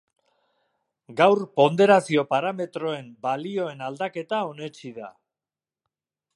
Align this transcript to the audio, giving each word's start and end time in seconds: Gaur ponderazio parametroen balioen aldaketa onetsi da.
Gaur 1.19 1.41
ponderazio 1.61 2.23
parametroen 2.33 3.13
balioen 3.27 3.87
aldaketa 3.91 4.43
onetsi 4.55 4.97
da. 5.01 5.15